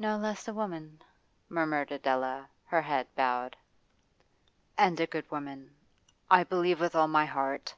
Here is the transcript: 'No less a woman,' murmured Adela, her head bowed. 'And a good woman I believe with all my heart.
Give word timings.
'No 0.00 0.16
less 0.16 0.48
a 0.48 0.52
woman,' 0.52 1.00
murmured 1.48 1.92
Adela, 1.92 2.48
her 2.64 2.82
head 2.82 3.06
bowed. 3.14 3.56
'And 4.76 4.98
a 4.98 5.06
good 5.06 5.30
woman 5.30 5.76
I 6.28 6.42
believe 6.42 6.80
with 6.80 6.96
all 6.96 7.06
my 7.06 7.24
heart. 7.26 7.72